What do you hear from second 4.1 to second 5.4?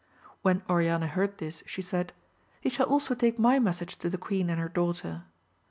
queen and her daughter.